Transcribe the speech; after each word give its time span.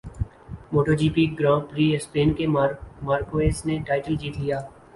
motto 0.71 0.93
G 0.99 1.07
P 1.15 1.23
grand 1.37 1.59
prix 1.69 1.85
Spain 1.95 2.29
کے 2.37 2.45
Marc 2.55 2.77
Marquez 3.07 3.55
نےٹائٹل 3.67 4.13
جیت 4.21 4.35
لیا 4.41 4.57